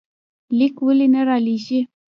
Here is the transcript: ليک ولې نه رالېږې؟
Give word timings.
ليک 0.57 0.75
ولې 0.85 1.07
نه 1.13 1.21
رالېږې؟ 1.27 1.79